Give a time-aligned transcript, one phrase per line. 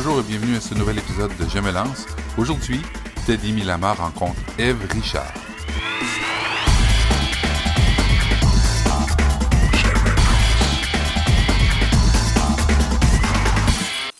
[0.00, 2.06] Bonjour et bienvenue à ce nouvel épisode de Je me lance.
[2.36, 2.80] Aujourd'hui,
[3.26, 5.34] Teddy Milama rencontre Eve Richard.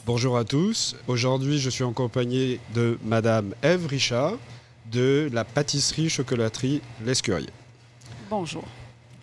[0.04, 0.96] Bonjour à tous.
[1.06, 4.32] Aujourd'hui, je suis en compagnie de Madame Eve Richard
[4.90, 7.50] de la pâtisserie chocolaterie L'Escurier.
[8.28, 8.64] Bonjour.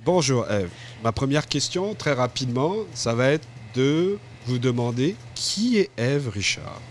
[0.06, 0.70] Bonjour Eve.
[1.04, 3.46] Ma première question, très rapidement, ça va être
[3.76, 6.82] de vous demander qui est Eve Richard?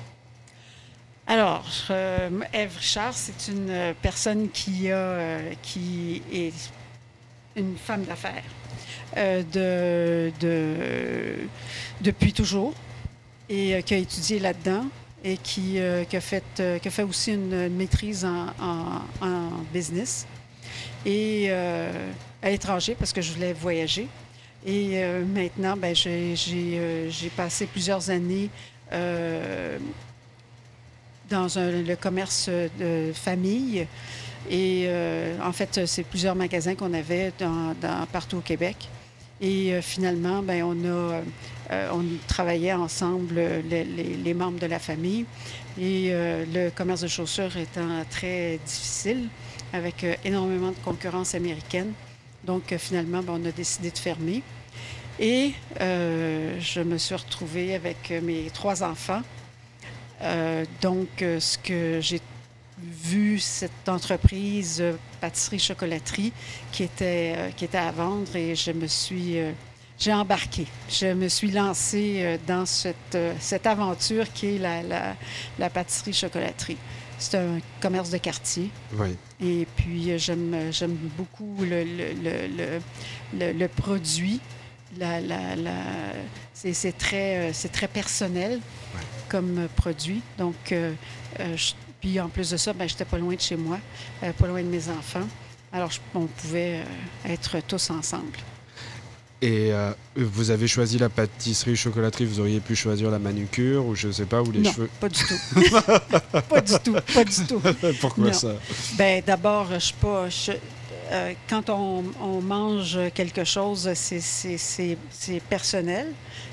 [1.27, 6.53] Alors, euh, Eve Richard, c'est une euh, personne qui, a, euh, qui est
[7.57, 8.43] une femme d'affaires
[9.17, 11.49] euh, de, de-
[12.03, 12.75] depuis toujours
[13.49, 14.87] et qui a étudié là-dedans
[15.23, 16.45] et qui, a fait,
[16.83, 19.02] qui a fait aussi une maîtrise en,
[19.73, 20.27] business
[21.07, 24.09] et à l'étranger parce que je voulais voyager.
[24.66, 28.48] Et euh, maintenant, ben, euh, j'ai passé plusieurs années
[28.93, 29.79] euh,
[31.29, 33.87] dans le commerce de famille.
[34.51, 34.88] Et
[35.43, 37.32] en fait, c'est plusieurs magasins qu'on avait
[38.12, 38.76] partout au Québec.
[39.40, 41.21] Et finalement, ben, on a
[41.93, 43.37] on travaillait ensemble,
[43.71, 45.24] les, les- membres de la famille.
[45.80, 49.28] Et le commerce de chaussures étant très difficile,
[49.73, 51.93] avec énormément de concurrence américaine.
[52.45, 54.42] Donc, euh, finalement, ben, on a décidé de fermer.
[55.18, 59.23] Et euh, je me suis retrouvée avec euh, mes trois enfants.
[60.80, 62.20] Donc, ce que j'ai
[62.78, 64.82] vu, cette entreprise
[65.20, 66.32] pâtisserie-chocolaterie
[66.72, 69.37] qui était, qui était à vendre et je me suis...
[69.98, 70.66] j'ai embarqué.
[70.88, 75.15] Je me suis lancée dans cette, cette aventure qui est la, la,
[75.59, 76.78] la pâtisserie-chocolaterie.
[77.19, 78.70] C'est un commerce de quartier.
[78.94, 79.16] Oui.
[79.41, 82.12] Et puis, euh, j'aime, j'aime beaucoup le, le,
[83.38, 84.41] le, le- produit.
[84.98, 85.72] La, la, la-
[86.53, 88.53] c'est, c'est très, euh, c'est très personnel
[88.94, 89.00] Ouais.
[89.28, 90.22] comme euh, produit.
[90.39, 90.93] Donc, euh,
[91.41, 93.78] euh, je- puis en plus de ça, ben, j'étais pas loin de chez moi,
[94.22, 95.27] euh, pas loin de mes enfants.
[95.72, 96.83] Alors, je- on pouvait
[97.27, 98.39] euh, être tous ensemble.
[99.44, 103.94] Et euh, vous avez choisi la pâtisserie chocolaterie, vous auriez pu choisir la manucure ou
[103.94, 104.88] je sais pas, ou les non, cheveux.
[105.00, 105.71] pas du tout.
[106.49, 107.60] pas du tout, pas du tout.
[108.00, 108.33] Pourquoi Non.
[108.33, 108.54] ça?
[108.97, 110.31] Ben d'abord, je suis pas.
[110.31, 110.53] je-
[111.12, 114.97] euh, quand on, on mange quelque chose, c'est-
[115.50, 116.06] personnel.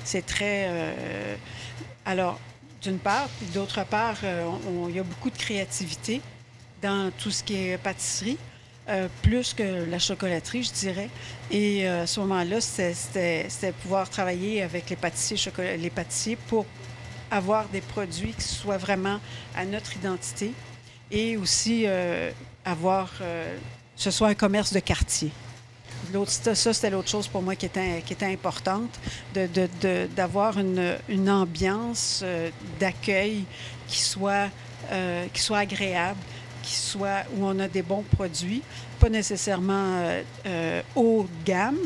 [0.04, 0.66] C'est très.
[0.68, 1.34] euh,
[2.04, 2.38] alors,
[2.82, 4.16] d'une part, puis d'autre part,
[4.88, 6.20] il y a beaucoup de créativité
[6.82, 8.36] dans tout ce qui est pâtisserie.
[8.88, 11.08] Euh, plus que la chocolaterie, je dirais.
[11.52, 13.46] Et euh, à ce moment-là, c'était-
[13.80, 16.66] pouvoir travailler avec les pâtissiers, pour
[17.30, 19.20] avoir des produits qui soient vraiment
[19.54, 20.52] à notre identité
[21.12, 22.32] et aussi euh,
[22.64, 23.10] avoir
[23.94, 25.30] ce soit un commerce de quartier.
[26.26, 28.98] Ça, c'était l'autre chose pour moi qui était, importante,
[30.16, 32.24] d'avoir une, ambiance
[32.80, 33.44] d'accueil
[33.86, 34.48] qui soit
[35.54, 36.18] agréable,
[36.62, 38.62] qui soit où on a des bons produits,
[38.98, 41.78] pas nécessairement euh, euh, haut gamme,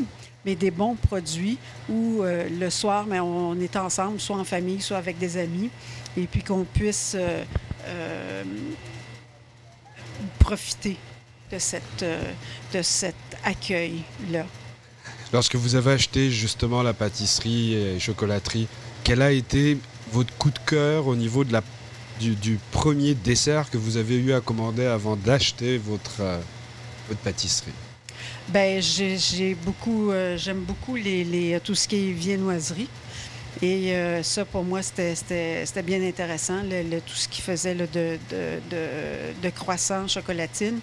[0.45, 1.57] mais des bons produits
[1.89, 5.69] où euh, le soir, mais on est ensemble, soit en famille, soit avec des amis,
[6.15, 8.43] et puis qu'on puisse euh,
[10.39, 10.97] profiter
[11.51, 12.05] de, cette,
[12.73, 14.45] de cet accueil-là.
[15.33, 18.67] Lorsque vous avez acheté justement la pâtisserie et chocolaterie,
[19.03, 19.77] quel a été
[20.11, 21.61] votre coup de cœur au niveau de la,
[22.19, 22.35] du,
[22.71, 26.39] premier dessert que vous avez eu à commander avant d'acheter votre, euh,
[27.19, 27.71] pâtisserie
[28.49, 32.89] Ben, j'ai beaucoup, euh, j'aime beaucoup les, les- tout ce qui est viennoiserie.
[33.61, 35.15] Et euh, ça, pour moi, c'était-
[35.81, 36.61] bien intéressant,
[37.01, 38.17] tout ce qui faisait de, de,
[38.69, 38.79] de,
[40.07, 40.79] chocolatine.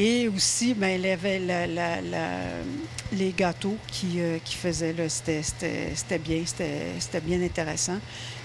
[0.00, 2.62] Et aussi, ben, il y avait la- la- la-
[3.12, 7.98] les gâteaux qui, euh, qui faisaient, c'était bien, c'était bien intéressant.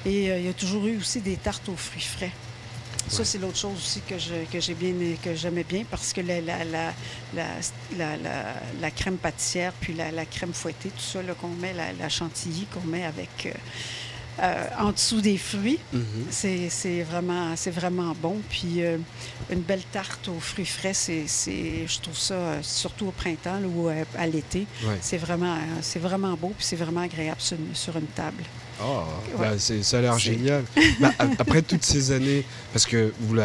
[0.04, 2.32] Et euh, il y a toujours eu aussi des tartes aux fruits frais.
[3.08, 3.26] Ça, Ouais.
[3.26, 6.42] c'est l'autre chose aussi que je- que j'ai bien que j'aimais bien parce que la,
[6.42, 6.94] la, la,
[7.36, 12.88] la, crème pâtissière puis la, crème fouettée, tout ça qu'on met, la, la chantilly qu'on
[12.88, 13.52] met avec euh,
[14.42, 15.80] euh, en dessous des fruits,
[16.32, 17.56] c'est c'est vraiment,
[18.22, 18.38] bon.
[18.50, 18.98] Puis euh,
[19.52, 21.26] une belle tarte aux fruits frais, c'est,
[21.88, 24.98] je trouve ça, euh, surtout au printemps là, ou à l'été, Ouais.
[25.02, 25.56] c'est vraiment,
[26.00, 28.44] vraiment beau puis c'est vraiment agréable sur une, sur une table.
[28.82, 29.04] Oh,
[29.38, 29.50] Ouais.
[29.50, 30.64] bah, c'est- ça a l'air génial.
[31.00, 32.44] Bah, a- après toutes ces années,
[32.74, 33.36] parce que vous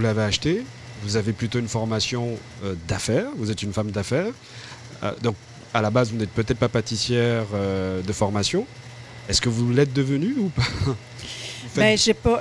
[0.00, 0.64] l'avez, acheté,
[1.02, 4.32] vous avez plutôt une formation euh, d'affaires, vous êtes une femme d'affaires.
[5.22, 5.36] Donc,
[5.72, 7.44] à la base, vous n'êtes peut-être pas pâtissière
[8.06, 8.66] de formation.
[9.28, 10.62] Est-ce que vous l'êtes devenue ou pas?
[11.76, 12.40] Ben, j'ai pas.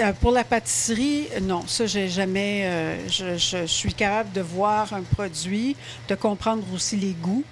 [0.00, 2.62] euh, Pour la pâtisserie, non, ça, j'ai jamais.
[2.64, 3.08] euh,
[3.38, 5.76] je, suis capable de voir un produit,
[6.08, 7.44] de comprendre aussi les goûts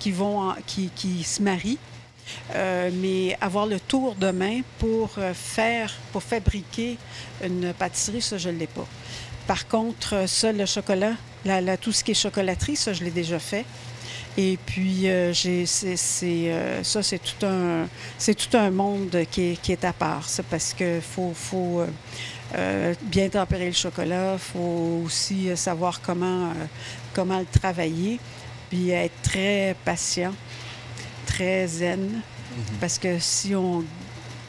[0.00, 1.78] qui vont, qui, qui se marient.
[2.54, 6.96] Euh, mais avoir le tour de main pour faire, pour fabriquer
[7.44, 8.86] une pâtisserie, ça, je ne l'ai pas.
[9.46, 11.12] Par contre, ça, le chocolat,
[11.44, 13.64] la- la- tout ce qui est chocolaterie, ça, je l'ai déjà fait.
[14.36, 19.24] Et puis, euh, j'ai, c'est, c'est, euh, ça, c'est tout un, c'est tout un monde
[19.30, 20.28] qui est, qui est à part.
[20.28, 21.84] C'est parce qu'il faut, faut
[22.54, 26.52] euh, bien tempérer le chocolat, il faut aussi savoir comment,
[27.12, 28.20] comment le travailler,
[28.68, 30.32] puis être très patient,
[31.26, 32.22] très zen.
[32.80, 33.84] Parce que si on,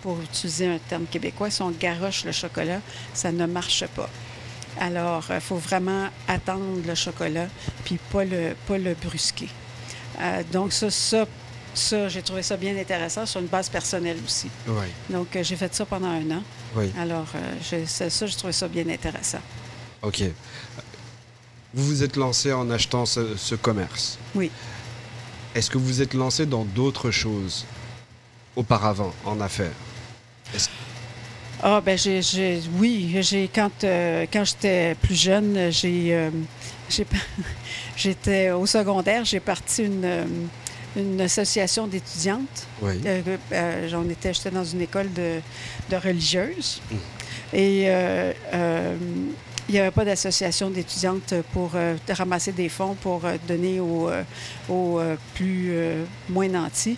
[0.04, 2.82] pour utiliser un terme québécois, si on garoche le chocolat,
[3.14, 4.10] ça ne marche pas.
[4.80, 7.48] Alors, il faut vraiment attendre le chocolat,
[7.84, 9.50] puis pas le, pas le brusquer.
[10.20, 11.26] Euh, donc, ça, ça,
[11.74, 14.50] ça j'ai trouvé ça bien intéressant sur une base personnelle aussi.
[14.68, 16.44] Oui, Donc, euh, j'ai fait ça pendant un an.
[16.76, 16.92] oui.
[17.00, 19.40] Alors, euh, ça, ça, j'ai trouvé ça bien intéressant.
[20.02, 20.24] Ok.
[21.74, 24.18] Vous vous êtes lancé en achetant ce, ce commerce.
[24.36, 24.52] Oui.
[25.56, 27.66] Est-ce que vous vous êtes lancé dans d'autres choses
[28.56, 29.72] auparavant en affaires?
[31.64, 36.30] Ah, ben, j'ai, j'ai- oui, j'ai, quand, euh, quand j'étais plus jeune, j'ai, euh,
[36.90, 37.06] j'ai-
[37.96, 40.26] j'étais au secondaire, j'ai parti une, euh,
[40.96, 42.68] une association d'étudiantes.
[42.82, 42.94] Oui.
[43.06, 45.40] Euh, j'en étais, j'étais dans une école de,
[45.90, 46.82] de religieuses.
[46.90, 46.96] Mm.
[47.54, 47.82] Et
[49.70, 54.10] il n'y avait pas d'association d'étudiantes pour euh, ramasser des fonds pour donner aux,
[54.68, 55.00] aux,
[55.36, 56.98] plus euh, moins nantis.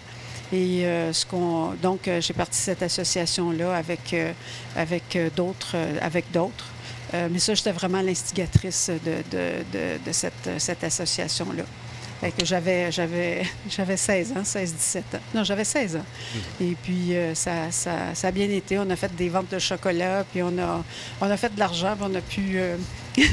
[0.53, 4.31] Et euh, ce qu'on, donc, euh, j'ai parti de cette association-là avec, euh,
[4.75, 5.75] avec d'autres.
[5.99, 6.67] avec d'autres.
[7.31, 11.63] Mais ça, j'étais vraiment l'instigatrice de, de, de, de cette, cette association-là.
[12.23, 15.19] Fait que j'avais, j'avais, j'avais 16 ans, 16-17 ans.
[15.35, 16.05] Non, j'avais 16 ans.
[16.61, 18.79] Et puis, euh, ça, ça, ça a bien été.
[18.79, 20.83] On a fait des ventes de chocolat, puis on a,
[21.19, 22.51] on a fait de l'argent, puis on a pu...
[22.55, 22.77] euh,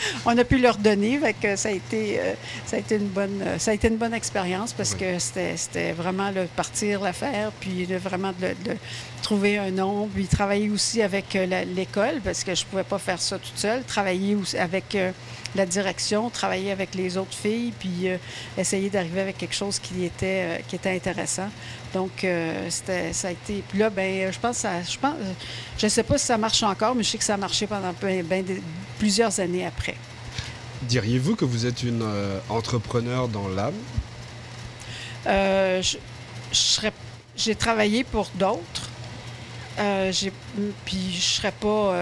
[0.26, 2.20] On a pu leur donner, que ça a été,
[2.66, 4.98] ça a été une bonne, ça a été une bonne expérience parce Oui.
[5.00, 8.76] que c'était, c'était vraiment le partir l'affaire, puis vraiment de, de
[9.22, 13.20] trouver un nom, puis travailler aussi avec euh, l'école parce que je pouvais pas faire
[13.20, 15.10] ça toute seule, travailler aussi avec euh,
[15.54, 18.18] la direction, travailler avec les autres filles, puis euh,
[18.58, 21.48] essayer d'arriver avec quelque chose qui était, euh, qui était intéressant.
[21.94, 23.62] Donc, euh, c'était, ça a été.
[23.68, 25.14] Puis là, ben, je pense, ça, je pense,
[25.78, 27.94] je sais pas si ça marche encore, mais je sais que ça a marché pendant
[28.00, 28.62] ben- ben des-
[28.98, 29.94] plusieurs années après.
[30.82, 32.04] Diriez-vous que vous êtes une
[32.50, 33.72] entrepreneur dans l'âme?
[35.24, 35.96] Je-
[36.52, 36.92] je serais-
[37.36, 38.90] j'ai travaillé pour d'autres.
[39.78, 40.32] J'ai-
[40.84, 41.94] puis je serais pas.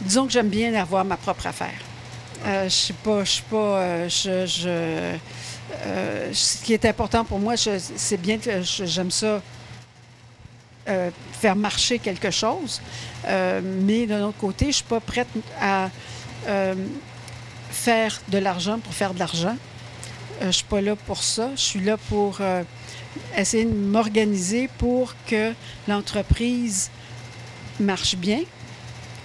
[0.00, 1.74] disons que j'aime bien avoir ma propre affaire.
[2.46, 3.56] Euh, je sais pas, je suis pas.
[3.56, 5.16] euh, je, je-
[5.86, 9.40] euh, ce qui est important pour moi, c'est bien que j'aime ça.
[10.88, 12.80] euh, faire marcher quelque chose.
[13.26, 15.28] Mais d'un autre côté, je suis pas prête
[15.60, 15.90] à
[17.70, 19.56] faire de l'argent pour faire de l'argent.
[20.40, 21.50] Je suis pas là pour ça.
[21.56, 22.40] Je suis là pour
[23.36, 25.52] essayer de m'organiser pour que
[25.86, 26.90] l'entreprise
[27.78, 28.40] marche bien,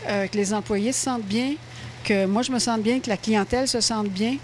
[0.06, 1.54] que les employés se sentent bien,
[2.04, 4.36] que moi je me sente bien, que la clientèle se sente bien,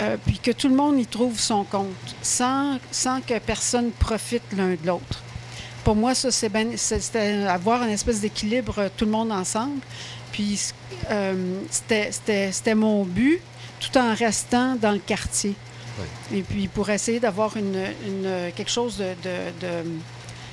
[0.00, 1.86] euh, puis que tout le monde y trouve son compte,
[2.22, 5.22] sans, sans que personne profite l'un de l'autre.
[5.84, 6.76] Pour moi, ça, c'est ben-
[7.48, 9.80] avoir une espèce d'équilibre, euh, tout le monde ensemble.
[10.32, 10.72] Puis
[11.10, 13.40] euh, c'était- c'était c'était mon but,
[13.80, 15.54] tout en restant dans le quartier.
[16.38, 19.90] Et puis pour essayer d'avoir une, une- quelque chose de, de- de-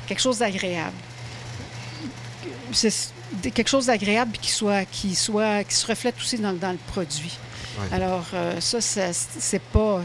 [0.08, 0.96] quelque chose d'agréable.
[3.42, 7.38] Quelque chose d'agréable qui soit qui soit qui se reflète aussi dans, dans le produit.
[7.80, 7.88] Ouais.
[7.96, 10.02] Alors euh, ça, ça, c'est pas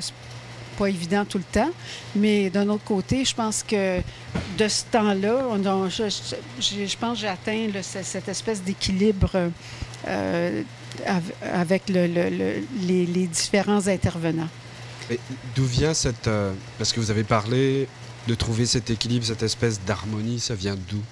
[0.78, 1.70] pas évident tout le temps,
[2.16, 4.00] mais d'un autre côté, je pense que
[4.58, 5.34] de ce temps-là,
[5.90, 9.50] je, je- j'ai- je pense que j'ai atteint cette espèce d'équilibre
[10.08, 10.62] euh,
[11.06, 14.48] av- avec le- le- le- les, les différents intervenants.
[15.54, 16.26] D'où vient cette...
[16.26, 17.86] euh, parce que vous avez parlé
[18.26, 21.02] de trouver cet équilibre, cette espèce d'harmonie, ça vient d'où?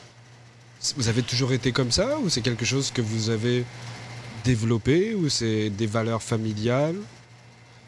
[0.96, 3.64] Vous avez toujours été comme ça ou c'est quelque chose que vous avez
[4.44, 6.96] développé ou c'est des valeurs familiales?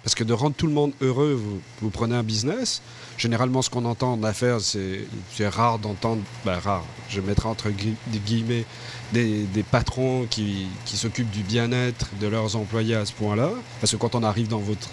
[0.02, 1.40] Parce que de rendre tout le monde heureux,
[1.80, 2.82] vous, prenez un business.
[3.16, 5.06] Généralement, ce qu'on entend en affaires, c'est
[5.48, 8.64] rare d'entendre, ben, rare, je mettrai entre guillemets,
[9.12, 13.50] des, patrons qui, qui s'occupent du bien-être de leurs employés à ce point-là.
[13.80, 14.88] Parce que quand on arrive dans votre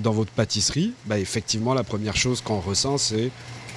[0.00, 3.30] dans votre pâtisserie, bah, effectivement, la première chose qu'on ressent, c'est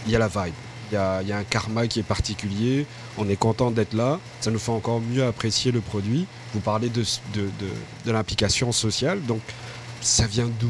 [0.05, 0.53] il y a la vibe.
[0.91, 2.85] Il y a, un karma qui est particulier.
[3.17, 4.19] On est content d'être là.
[4.41, 6.25] Ça nous fait encore mieux apprécier le produit.
[6.53, 7.01] Vous parlez de,
[7.33, 7.69] de, de,
[8.05, 9.21] de l'implication sociale.
[9.23, 9.41] Donc,
[10.01, 10.69] ça vient d'où?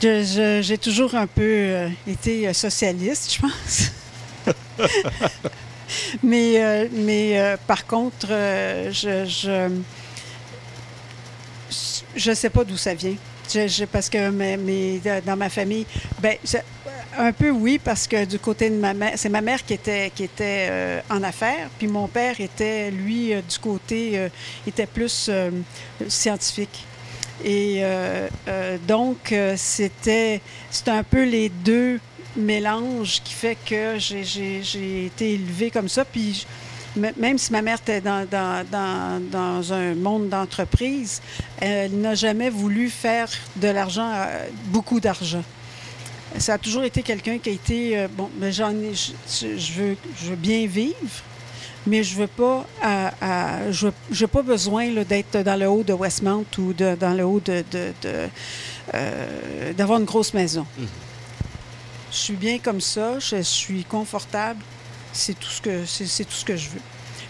[0.00, 3.90] J'ai toujours un peu euh, été euh, socialiste, je pense.
[6.22, 9.70] mais euh, mais par contre, je, je
[12.16, 13.14] je sais pas d'où ça vient.
[13.90, 15.86] Parce que mes- mes- dans ma famille,
[16.20, 16.36] ben,
[17.18, 20.10] un peu oui, parce que du côté de ma mère, c'est ma mère qui était,
[20.14, 24.28] qui était euh, en affaires, puis mon père était, lui, euh, du côté, euh,
[24.66, 25.30] était plus
[26.06, 26.84] scientifique.
[27.44, 27.82] Et
[28.88, 30.40] donc, c'était,
[30.72, 32.00] c'était un peu les deux
[32.36, 36.04] mélanges qui fait que j'ai, été élevée comme ça.
[36.04, 36.44] Puis,
[36.96, 41.22] même si ma mère était dans, dans, un monde d'entreprise,
[41.60, 44.10] elle n'a jamais voulu faire de l'argent,
[44.72, 45.44] beaucoup d'argent.
[46.36, 48.28] Ça a toujours été quelqu'un qui a été euh, bon.
[48.38, 50.94] Mais j'en ai, je, veux, je veux bien vivre,
[51.86, 55.66] mais je veux pas, à- à- je, veux- j'ai pas besoin là, d'être dans le
[55.68, 58.28] haut de Westmount ou de- dans le haut de, de- de,
[58.94, 60.66] euh, d'avoir une grosse maison.
[62.10, 64.60] Je suis bien comme ça, je suis confortable.
[65.12, 66.80] C'est tout ce que c'est, c'est tout ce que je veux.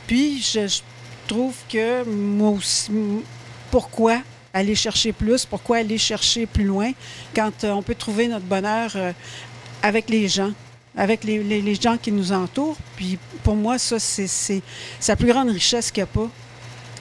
[0.07, 0.81] Puis je, je
[1.29, 2.91] trouve que moi aussi,
[3.71, 4.19] pourquoi
[4.59, 6.93] aller chercher plus, pourquoi aller chercher plus loin
[7.35, 9.13] quand euh, on peut trouver notre bonheur euh,
[9.83, 10.53] avec les gens,
[10.97, 12.77] avec les, les- les gens qui nous entourent.
[12.97, 14.63] Puis pour moi, ça, c'est,
[15.07, 16.29] la plus grande richesse qu'il n'y a pas.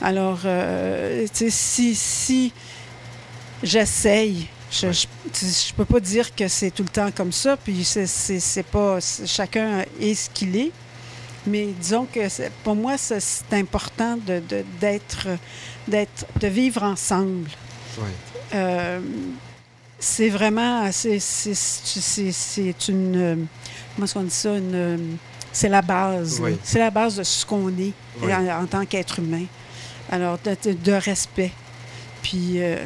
[0.01, 2.53] Alors, euh, tu sais, si, si
[3.63, 8.63] j'essaye, je ne peux pas dire que c'est tout le temps comme ça, puis c'est,
[8.63, 8.99] pas...
[9.25, 10.71] chacun est ce qu'il est.
[11.47, 12.19] Mais disons que
[12.63, 15.27] pour moi, c'est important de, de- d'être,
[15.87, 17.49] d'être, de vivre ensemble.
[18.53, 18.99] Euh,
[19.99, 23.47] c'est vraiment, c'est, c'est, c'est, c'est une,
[23.95, 25.17] comment est-ce qu'on dit ça, une,
[25.51, 26.39] c'est la base.
[26.41, 26.57] Oui.
[26.63, 28.33] C'est la base de ce qu'on est Oui.
[28.33, 29.45] en, en tant qu'être humain.
[30.11, 30.53] Alors, de,
[30.91, 31.51] respect.
[32.21, 32.77] Puis, euh,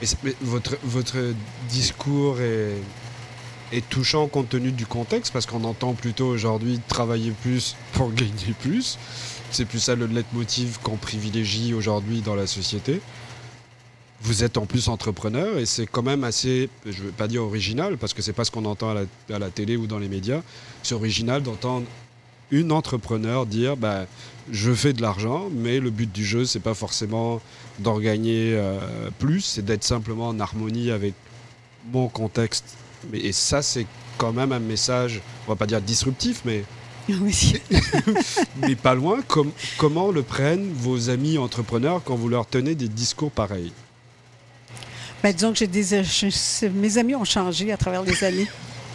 [0.00, 1.16] Mais c'est- mais votre, votre
[1.68, 2.74] discours est,
[3.72, 8.54] est touchant compte tenu du contexte, parce qu'on entend plutôt aujourd'hui travailler plus pour gagner
[8.60, 8.98] plus.
[9.50, 13.00] C'est plus ça le leitmotiv qu'on privilégie aujourd'hui dans la société.
[14.22, 17.42] Vous êtes en plus entrepreneur et c'est quand même assez, je ne veux pas dire
[17.42, 19.98] original, parce que c'est pas ce qu'on entend à la, à la télé ou dans
[19.98, 20.42] les médias.
[20.82, 21.86] C'est original d'entendre
[22.52, 24.06] une entrepreneur dire bah,
[24.50, 27.40] je fais de l'argent, mais le but du jeu, c'est pas forcément
[27.80, 28.78] d'en gagner euh,
[29.18, 31.14] plus, c'est d'être simplement en harmonie avec
[31.92, 32.76] mon contexte.
[33.10, 33.86] Mais, et ça, c'est
[34.18, 36.64] quand même un message, on va pas dire disruptif, mais,
[37.08, 37.54] oui.
[38.56, 39.20] mais pas loin.
[39.26, 43.72] Com- comment le prennent vos amis entrepreneurs quand vous leur tenez des discours pareils?
[45.22, 48.48] Ben, disons que j'ai des, je- c'est- mes amis ont changé à travers les années.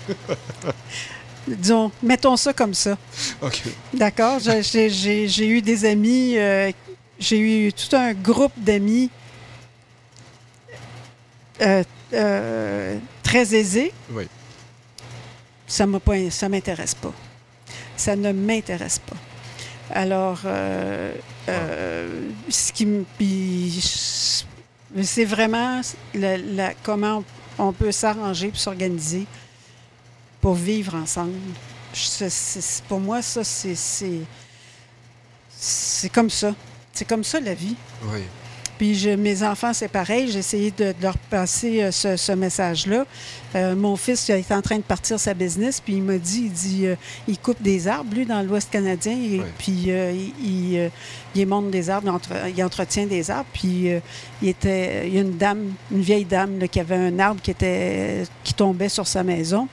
[1.47, 2.97] disons, mettons ça comme ça.
[3.41, 3.61] Ok.
[3.93, 4.39] D'accord?
[4.39, 6.71] J'ai eu des amis, euh,
[7.19, 9.09] j'ai eu tout un groupe d'amis
[11.61, 11.83] euh,
[12.13, 13.91] euh, très aisés.
[14.11, 14.25] Oui.
[15.67, 17.13] Ça m'a pas, ça m'intéresse pas.
[17.97, 19.17] Ça ne m'intéresse pas.
[19.93, 21.13] Alors, euh,
[21.49, 22.85] euh, ce qui
[23.17, 23.81] puis,
[25.03, 25.81] c'est vraiment
[26.13, 27.23] la- la- comment
[27.57, 29.25] on peut s'arranger pour s'organiser
[30.41, 31.33] pour vivre ensemble.
[31.93, 33.75] Je- pour moi, ça, c'est
[36.13, 36.53] comme ça.
[36.93, 37.75] C'est comme ça la vie.
[38.03, 38.21] Oui.
[38.77, 40.29] Puis je- mes enfants, c'est pareil.
[40.31, 43.05] J'ai essayé de, de leur passer euh, ce, ce message-là.
[43.55, 46.43] Euh, mon fils il est en train de partir sa business, puis il m'a dit,
[46.45, 46.95] il dit, euh,
[47.27, 50.91] il coupe des arbres, lui, dans l'Ouest canadien, et, puis euh, il, il,
[51.33, 53.89] il monte des arbres, il, entre- il entretient des arbres, puis
[54.41, 57.41] il était, il y a une dame, une vieille dame, là, qui avait un arbre
[57.41, 59.67] qui était, qui tombait sur sa maison,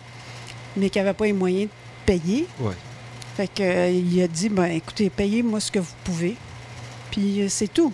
[0.77, 1.71] mais qui n'avait pas les moyens de
[2.07, 2.47] payer.
[2.61, 2.73] Ouais.
[3.37, 6.37] Fait que, il a dit, ben, écoutez, payez-moi ce que vous pouvez,
[7.11, 7.93] puis c'est tout.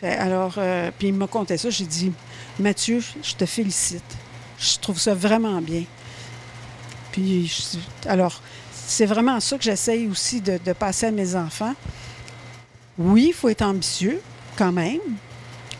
[0.00, 1.70] Fait, alors, euh, puis il m'a conté ça.
[1.70, 2.12] J'ai dit,
[2.58, 4.04] Mathieu, je te félicite.
[4.58, 5.84] Je trouve ça vraiment bien.
[7.12, 8.40] Puis, je- alors,
[8.72, 11.74] c'est vraiment ça que j'essaye aussi de, de passer à mes enfants.
[12.98, 14.20] Oui, il faut être ambitieux,
[14.56, 15.00] quand même,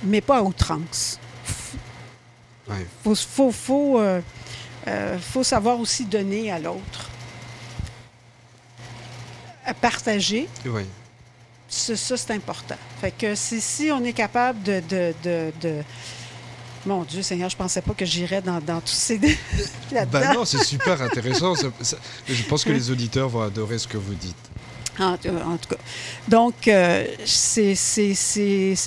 [0.03, 1.19] mais pas à outrance.
[2.69, 2.77] Ouais.
[2.81, 4.21] Il faut, faut, faut, euh,
[4.89, 7.11] euh, faut savoir aussi donner à l'autre.
[9.65, 10.83] À partager, Oui.
[11.69, 12.77] Ça, ça, c'est important.
[13.01, 15.83] Fait que si, si on est capable de, de, de- de-
[16.87, 19.19] Mon Dieu Seigneur, je pensais pas que j'irais dans, dans tous ces...
[20.11, 21.55] Bah non, c'est super intéressant.
[21.57, 21.97] Ça- ça-
[22.29, 24.37] je pense que les auditeurs vont adorer ce que vous dites.
[24.99, 25.81] En, tout- en tout cas.
[26.29, 27.75] Donc, euh, c'est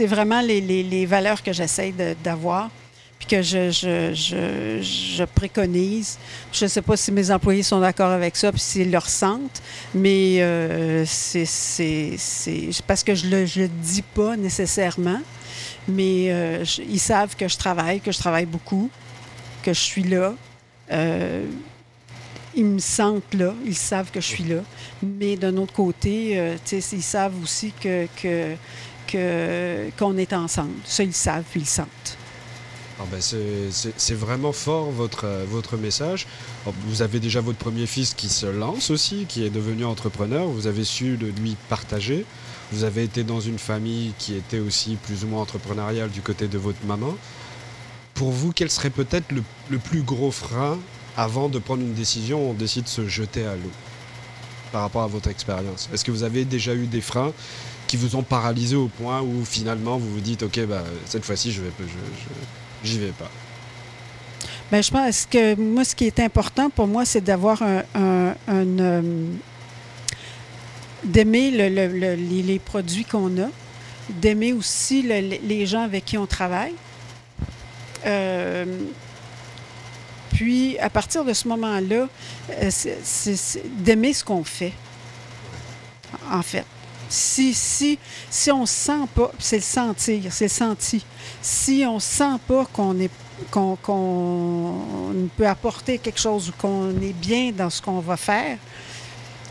[0.08, 1.94] vraiment les, les- les valeurs que j'essaie
[2.24, 2.70] d'avoir,
[3.30, 6.18] que je, je, je, je préconise.
[6.52, 9.62] Je ne sais pas si mes employés sont d'accord avec ça, puis s'ils le ressentent,
[9.94, 11.46] mais euh, c'est
[12.88, 15.22] parce que je ne le, je le dis pas nécessairement,
[15.88, 18.90] mais euh, ils savent que je travaille, que je travaille beaucoup,
[19.64, 20.34] que je suis là.
[20.92, 21.46] Euh,
[22.56, 24.62] ils me sentent là, ils savent que je suis là.
[25.04, 30.74] Mais d'un autre côté, euh, ils savent aussi que, que, qu'on est ensemble.
[30.84, 32.19] Ça, ils savent, puis ils sentent.
[33.02, 36.28] Ah ben, c'est- vraiment fort votre, euh, votre message.
[36.88, 40.48] Vous avez déjà votre premier fils qui se lance aussi, qui est devenu entrepreneur.
[40.48, 42.26] Vous avez su le lui partager.
[42.74, 46.48] Vous avez été dans une famille qui était aussi plus ou moins entrepreneuriale du côté
[46.50, 47.16] de votre maman.
[48.16, 50.78] Pour vous, quel serait peut-être le, plus gros frein
[51.16, 53.72] avant de prendre une décision où on décide de se jeter à l'eau
[54.74, 55.90] par rapport à votre expérience?
[55.94, 57.32] Est-ce que vous avez déjà eu des freins
[57.88, 61.52] qui vous ont paralysé au point où finalement vous vous dites ok bah cette fois-ci
[61.52, 61.72] je vais
[62.84, 63.30] j'y vais pas
[64.72, 67.84] Ben, je pense que moi, ce qui est important pour moi, c'est d'avoir un,
[68.50, 69.12] euh,
[71.04, 73.50] d'aimer le- le- le- les, produits qu'on a,
[74.10, 76.74] d'aimer aussi le- le- les gens avec qui on travaille.
[78.06, 78.66] Euh,
[80.34, 82.08] puis, à partir de ce moment-là,
[82.52, 84.74] euh, c'est d'aimer ce qu'on fait,
[86.32, 86.66] en fait.
[87.10, 87.98] Si,
[88.54, 91.04] on sent pas, c'est le sentir, c'est le senti.
[91.42, 92.96] Si on sent pas qu'on
[95.36, 98.58] peut apporter quelque chose ou qu'on est bien dans ce qu'on va faire,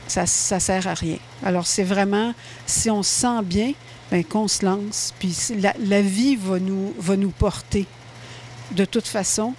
[0.06, 1.18] ça ne sert à rien.
[1.44, 2.32] Alors, c'est vraiment,
[2.64, 3.72] si on se sent bien,
[4.10, 5.12] ben, qu'on se lance.
[5.18, 7.86] Puis la, vie va nous, porter,
[8.70, 9.54] de toute façon,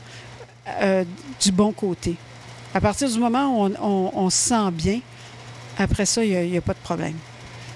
[0.82, 1.04] euh,
[1.42, 2.16] du bon côté.
[2.74, 5.02] À partir du moment où on se sent bien,
[5.78, 7.16] après ça, il n'y a, pas de problème.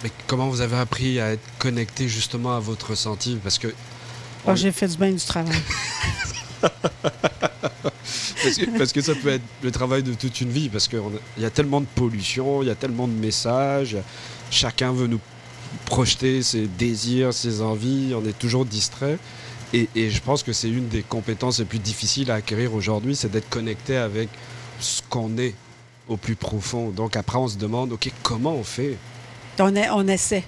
[0.03, 3.37] Mais comment vous avez appris à être connecté justement à votre ressenti?
[3.41, 3.73] Parce que
[4.45, 5.57] on- J'ai fait du bien du travail.
[6.61, 10.99] parce que, parce que ça peut être le travail de toute une vie, parce qu'il
[11.37, 13.97] y a tellement de pollution, il y a tellement de messages,
[14.51, 15.19] chacun veut nous
[15.85, 19.17] projeter ses désirs, ses envies, on est toujours distrait.
[19.73, 23.15] Et, et je pense que c'est une des compétences les plus difficiles à acquérir aujourd'hui,
[23.15, 24.29] c'est d'être connecté avec
[24.79, 25.55] ce qu'on est
[26.07, 26.89] au plus profond.
[26.89, 28.97] Donc après, on se demande, OK, comment on fait
[29.59, 29.91] On, essaie.
[29.95, 30.43] On essaie.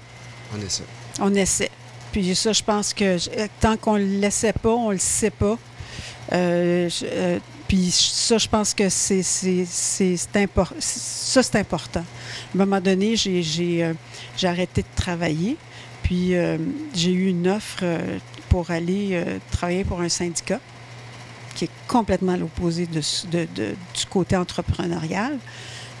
[1.20, 1.70] On essaie.
[2.12, 3.28] Puis ça, je pense que je-
[3.60, 5.58] tant qu'on ne le laissait pas, on ne le sait pas.
[6.32, 9.20] Euh, je- euh, puis ça, je pense que c'est,
[10.34, 12.00] impor- ça, c'est important.
[12.00, 13.92] À un moment donné, j'ai, j'ai, euh,
[14.36, 15.56] j'ai arrêté de travailler.
[16.02, 16.56] Puis euh,
[16.94, 20.60] j'ai eu une offre euh, pour aller euh, travailler pour un syndicat
[21.56, 25.38] qui est complètement à l'opposé de, ce- de- de- du côté entrepreneurial.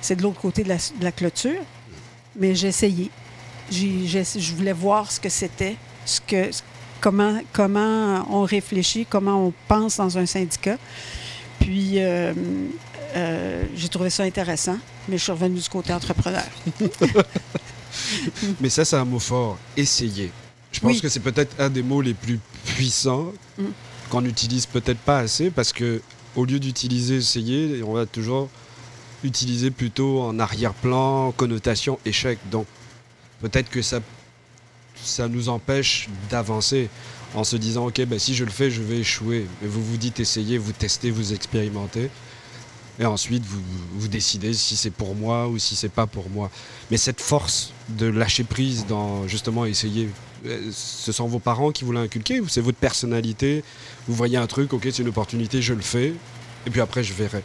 [0.00, 1.60] C'est de l'autre côté de la, de la clôture.
[2.38, 3.10] Mais j'ai essayé.
[3.70, 6.50] Je voulais voir ce que c'était, ce que,
[7.00, 10.76] comment, comment on réfléchit, comment on pense dans un syndicat.
[11.58, 12.32] Puis, euh,
[13.16, 16.44] euh, j'ai trouvé ça intéressant, mais je suis revenue du côté entrepreneur.
[18.60, 19.56] Mais ça, c'est un mot fort.
[19.76, 20.30] Essayer.
[20.72, 21.00] Je pense Oui.
[21.00, 23.64] que c'est peut-être un des mots les plus puissants Mm.
[24.10, 26.02] qu'on n'utilise peut-être pas assez parce que
[26.36, 28.50] au lieu d'utiliser essayer, on va toujours
[29.24, 32.38] utiliser plutôt en arrière-plan, connotation échec.
[32.50, 32.66] Donc
[33.40, 34.00] peut-être que ça,
[34.94, 36.88] ça nous empêche d'avancer
[37.34, 39.46] en se disant ok, ben, si je le fais, je vais échouer.
[39.60, 42.10] Mais vous vous dites essayez, vous testez, vous expérimentez.
[42.98, 43.60] Et ensuite, vous,
[43.94, 46.50] vous décidez si c'est pour moi ou si c'est pas pour moi.
[46.90, 50.08] Mais cette force de lâcher prise dans justement essayer,
[50.46, 53.64] euh, ce sont vos parents qui vous l'ont inculqué ou c'est votre personnalité?
[54.08, 56.14] Vous voyez un truc, ok, c'est une opportunité, je le fais,
[56.66, 57.42] et puis après je verrai.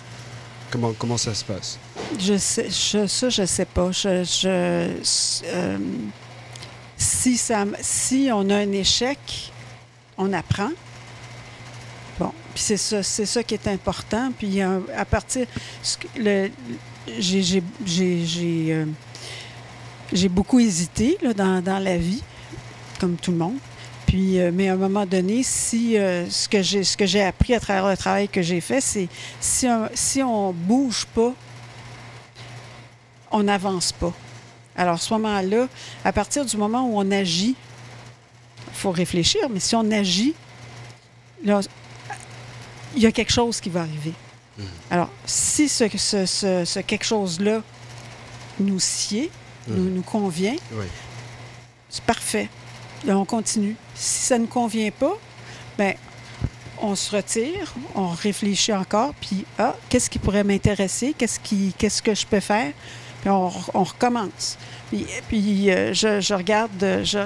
[0.71, 1.77] Comment, ça se passe?
[2.17, 3.91] Je sais, je, ça, je sais pas.
[4.05, 4.87] Euh,
[6.97, 9.51] si, on a un échec,
[10.17, 10.69] on apprend.
[12.19, 12.77] Bon, puis c'est
[13.25, 14.31] ça, qui est important.
[14.37, 15.45] Puis à partir,
[16.19, 16.47] euh,
[20.13, 22.23] j'ai beaucoup hésité dans la vie,
[22.99, 23.57] comme tout le monde.
[24.11, 27.23] Puis, euh, mais à un moment donné, si euh, ce que j'ai ce que j'ai
[27.23, 29.07] appris à travers le travail que j'ai fait, c'est
[29.39, 31.31] si on, si on bouge pas,
[33.31, 34.11] on n'avance pas.
[34.75, 35.69] Alors, à ce moment-là,
[36.03, 37.55] à partir du moment où on agit,
[38.67, 40.33] il faut réfléchir, mais si on agit,
[41.45, 41.61] là,
[42.93, 44.13] il y a quelque chose qui va arriver.
[44.57, 44.65] Mhm.
[44.89, 47.61] Alors, si ce, ce- ce- ce quelque chose-là
[48.59, 49.31] nous sied,
[49.69, 49.93] nous, Mhm.
[49.93, 50.85] nous convient, Oui.
[51.89, 52.49] c'est parfait.
[53.05, 53.75] Là, on continue.
[53.95, 55.17] Si ça ne convient pas,
[55.77, 55.95] ben
[56.81, 62.01] on se retire, on réfléchit encore, puis ah, qu'est-ce qui pourrait m'intéresser, qu'est-ce qui, qu'est-ce
[62.01, 62.73] que je peux faire,
[63.21, 64.57] puis on, on recommence.
[64.89, 66.71] Puis, puis euh, je, je regarde,
[67.03, 67.19] je,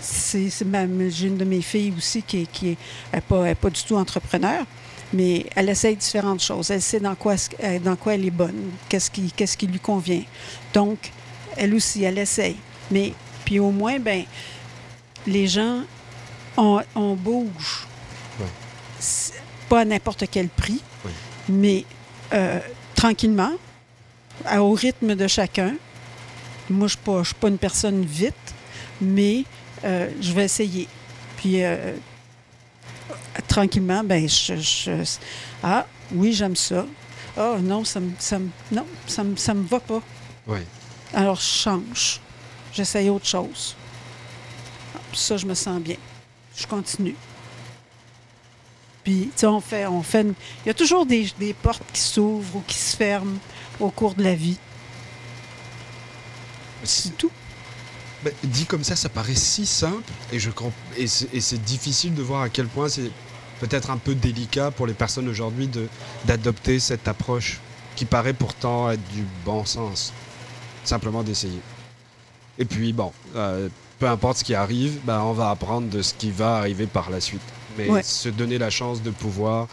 [0.00, 2.76] c'est, j'ai une de mes filles aussi qui qui est,
[3.12, 4.64] elle est pas, est pas du tout entrepreneur,
[5.12, 6.70] mais elle essaye différentes choses.
[6.70, 7.34] Elle sait dans quoi,
[7.82, 10.22] dans quoi elle est bonne, qu'est-ce qui, qu'est-ce qui lui convient.
[10.72, 11.10] Donc,
[11.56, 12.56] elle aussi, elle essaye.
[12.90, 13.12] Mais
[13.50, 14.22] puis au moins, ben,
[15.26, 15.80] les gens,
[16.56, 17.84] on, on bouge.
[19.68, 21.10] Pas à n'importe quel prix, Oui.
[21.48, 21.84] mais
[22.32, 22.60] euh,
[22.94, 23.50] tranquillement,
[24.44, 25.74] à- au rythme de chacun.
[26.68, 28.34] Moi, je ne suis pas une personne vite,
[29.00, 29.42] mais
[29.84, 30.86] euh, je vais essayer.
[31.36, 31.94] Puis, euh,
[33.48, 35.18] tranquillement, ben, je, je-
[35.64, 36.86] ah, oui, j'aime ça.
[37.36, 40.02] Ah, non, ça me, ça me- non, ça me, ça me va pas.
[40.46, 40.60] Oui.
[41.14, 42.20] Alors, je change.
[42.72, 43.74] J'essaye autre chose.
[45.12, 45.96] Ça, je me sens bien.
[46.56, 47.16] Je continue.
[49.02, 50.26] Puis, tu sais, on fait, on fait.
[50.64, 53.38] Il y a toujours des, des portes qui s'ouvrent ou qui se ferment
[53.78, 54.58] au cours de la vie.
[56.84, 57.30] C'est tout.
[58.22, 60.50] Ben, dit comme ça, ça paraît si simple et, je
[60.96, 63.10] et c'est difficile de voir à quel point c'est
[63.60, 65.70] peut-être un peu délicat pour les personnes aujourd'hui
[66.26, 67.60] d'adopter cette approche
[67.96, 70.12] qui paraît pourtant être du bon sens.
[70.84, 71.60] Simplement d'essayer.
[72.60, 73.68] Et puis, bon, euh,
[73.98, 77.10] peu importe ce qui arrive, ben, on va apprendre de ce qui va arriver par
[77.10, 77.40] la suite.
[77.76, 78.02] Mais Ouais.
[78.04, 79.66] se donner la chance de pouvoir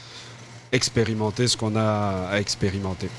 [0.71, 3.09] expérimenter ce qu'on a à expérimenter.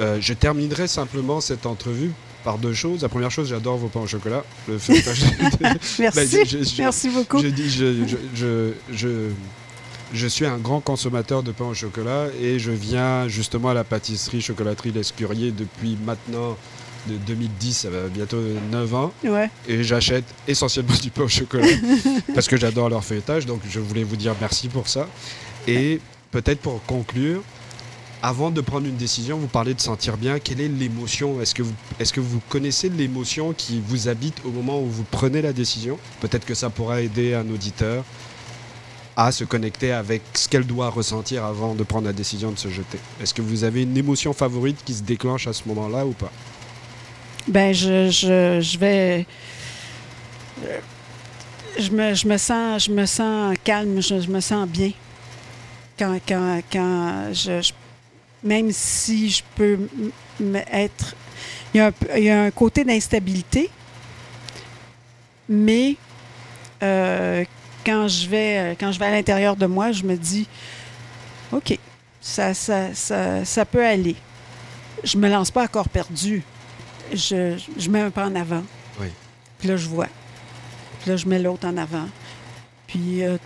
[0.00, 2.12] Euh, je terminerai simplement cette entrevue
[2.44, 3.02] par deux choses.
[3.02, 4.44] La première chose, j'adore vos pains au chocolat.
[4.68, 4.78] Le.
[5.60, 6.02] Merci.
[6.14, 7.38] Ben, je- je- je- Merci beaucoup.
[10.12, 13.84] je suis un grand consommateur de pain au chocolat et je viens justement à la
[13.84, 16.56] pâtisserie chocolaterie L'Escurier depuis maintenant
[17.08, 18.38] de 2010, ça va bientôt
[18.70, 19.50] 9 ans, Ouais.
[19.66, 21.66] et j'achète essentiellement du pain au chocolat
[22.34, 25.08] parce que j'adore leur feuilletage, donc je voulais vous dire merci pour ça.
[25.66, 27.42] Et peut-être pour conclure,
[28.22, 30.38] avant de prendre une décision, vous parlez de sentir bien.
[30.40, 31.40] Quelle est l'émotion?
[31.40, 35.04] Est-ce que, vous, est-ce que vous connaissez l'émotion qui vous habite au moment où vous
[35.08, 35.98] prenez la décision?
[36.20, 38.02] Peut-être que ça pourra aider un auditeur
[39.16, 42.68] à se connecter avec ce qu'elle doit ressentir avant de prendre la décision de se
[42.68, 42.98] jeter.
[43.20, 46.30] Est-ce que vous avez une émotion favorite qui se déclenche à ce moment-là ou pas?
[47.48, 49.26] Ben, je, je, je vais.
[51.78, 54.92] Je me, je, me sens, je me sens calme, je, me sens bien.
[55.98, 57.72] Quand, quand, quand je,
[58.44, 59.78] Même si je peux
[60.70, 61.14] être.
[61.72, 63.70] Il y, a un, il y a un côté d'instabilité,
[65.48, 65.96] mais
[66.82, 67.44] euh,
[67.84, 70.46] quand, je vais, quand je vais à l'intérieur de moi, je me dis
[71.52, 71.78] OK,
[72.20, 74.16] ça, ça, ça, ça peut aller.
[75.02, 76.42] Je me lance pas à corps perdu
[77.12, 78.62] je, je mets un pas en avant.
[79.00, 79.08] Oui.
[79.58, 80.08] Puis là, je vois.
[81.00, 82.08] Puis là, je mets l'autre en avant.
[82.86, 83.36] Puis euh,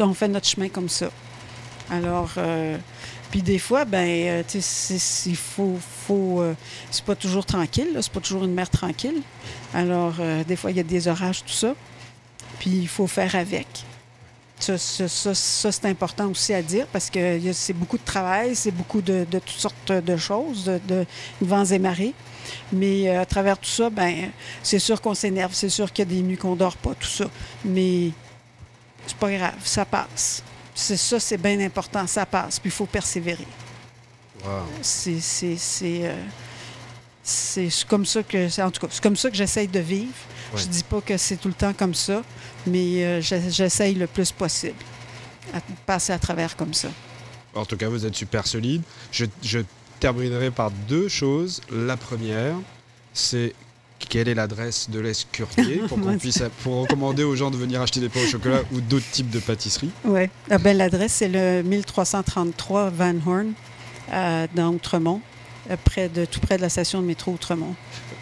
[0.00, 1.10] on fait notre chemin comme ça.
[1.90, 2.78] Alors, euh,
[3.30, 6.54] puis des fois, ben, euh, tu sais, il faut, faut euh,
[6.90, 9.20] c'est pas toujours tranquille, c'est pas toujours une mer tranquille.
[9.74, 10.14] Alors,
[10.46, 11.74] des fois, il y a des orages, tout ça.
[12.58, 13.66] Puis il faut faire avec.
[14.60, 18.54] Ça, ça, ça, ça, c'est important aussi à dire parce que c'est beaucoup de travail,
[18.54, 21.06] c'est beaucoup de, de toutes sortes de choses, de, de
[21.40, 22.14] vents et marées.
[22.72, 24.30] Mais euh, à travers tout ça, ben,
[24.62, 27.08] c'est sûr qu'on s'énerve, c'est sûr qu'il y a des nuits qu'on dort pas, tout
[27.08, 27.26] ça.
[27.64, 28.10] Mais
[29.06, 30.42] c'est pas grave, ça passe.
[30.74, 32.58] C'est ça, c'est bien important, ça passe.
[32.58, 33.46] Puis il faut persévérer.
[34.44, 34.50] Wow.
[34.82, 36.16] C'est, c'est, euh,
[37.88, 40.12] comme ça que, en tout cas, c'est comme ça que j'essaye de vivre.
[40.52, 40.60] Ouais.
[40.60, 42.22] Je dis pas que c'est tout le temps comme ça,
[42.66, 44.76] mais euh, j'e- j'essaye le plus possible
[45.54, 46.88] à passer à travers comme ça.
[47.54, 48.82] En tout cas, vous êtes super solide.
[49.12, 49.60] Je, je
[50.00, 51.60] terminerai par deux choses.
[51.70, 52.56] La première,
[53.12, 53.54] c'est
[53.98, 58.00] quelle est l'adresse de l'escurier pour qu'on puisse pour recommander aux gens de venir acheter
[58.00, 59.90] des pains au chocolat ou d'autres types de pâtisseries.
[60.04, 60.28] Oui.
[60.50, 63.52] Ah ben, L'adresse, c'est le 1333 Van Horn,
[64.12, 65.20] euh, dans Outremont,
[65.70, 67.74] euh, près de, tout près de la station de métro Outremont.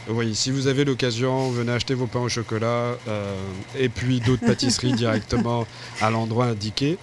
[0.09, 3.35] Oui, si vous avez l'occasion, venez acheter vos pains au chocolat euh,
[3.79, 5.67] et puis d'autres pâtisseries directement
[6.01, 6.99] à l'endroit indiqué.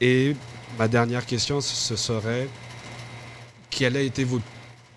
[0.00, 0.36] Et
[0.78, 2.48] ma dernière question, ce serait
[3.76, 4.44] quelle a été votre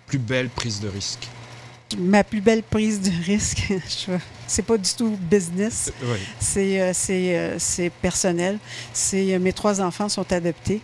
[0.06, 1.26] plus belle prise de risque?
[1.98, 3.72] Ma plus belle prise de risque,
[4.48, 6.18] c'est pas du tout business, Oui.
[6.40, 8.58] c'est euh, c'est, euh, c'est personnel.
[8.92, 10.80] C'est euh, mes trois enfants sont adoptés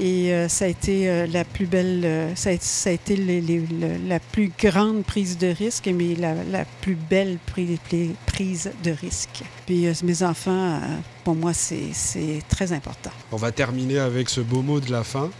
[0.00, 3.16] et euh, ça a été euh, la plus belle, euh, ça, a, ça a été
[3.16, 7.78] les- les- le- la plus grande prise de risque, mais la, la plus belle pri-
[7.90, 9.42] pri- prise de risque.
[9.66, 10.80] Puis euh, mes enfants, euh,
[11.24, 13.10] pour moi, c'est très important.
[13.32, 15.30] On va terminer avec ce beau mot de la fin.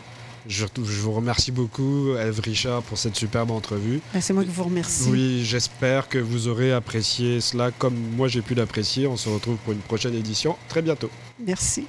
[0.48, 4.00] Je, je vous remercie beaucoup, Eve Richard, pour cette superbe entrevue.
[4.14, 5.08] Ben, C'est moi qui vous remercie.
[5.10, 9.06] Oui, j'espère que vous aurez apprécié cela comme moi j'ai pu l'apprécier.
[9.06, 11.10] On se retrouve pour une prochaine édition très bientôt.
[11.46, 11.84] Merci.